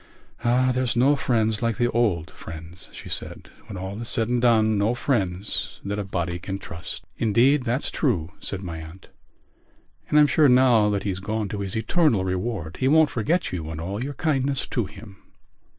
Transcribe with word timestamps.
"Ah, 0.43 0.71
there's 0.73 0.95
no 0.95 1.15
friends 1.15 1.61
like 1.61 1.77
the 1.77 1.91
old 1.91 2.31
friends," 2.31 2.89
she 2.91 3.07
said, 3.07 3.51
"when 3.67 3.77
all 3.77 4.01
is 4.01 4.09
said 4.09 4.29
and 4.29 4.41
done, 4.41 4.75
no 4.75 4.95
friends 4.95 5.79
that 5.85 5.99
a 5.99 6.03
body 6.03 6.39
can 6.39 6.57
trust." 6.57 7.03
"Indeed, 7.19 7.65
that's 7.65 7.91
true," 7.91 8.31
said 8.39 8.63
my 8.63 8.79
aunt. 8.81 9.09
"And 10.09 10.19
I'm 10.19 10.25
sure 10.25 10.49
now 10.49 10.89
that 10.89 11.03
he's 11.03 11.19
gone 11.19 11.49
to 11.49 11.59
his 11.59 11.75
eternal 11.77 12.25
reward 12.25 12.77
he 12.77 12.87
won't 12.87 13.11
forget 13.11 13.51
you 13.51 13.69
and 13.69 13.79
all 13.79 14.03
your 14.03 14.15
kindness 14.15 14.65
to 14.69 14.85
him." 14.85 15.21